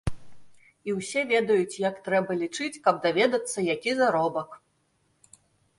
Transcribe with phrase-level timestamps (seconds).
[0.89, 4.49] І ўсе ведаюць, як трэба лічыць, каб даведацца, які заробак.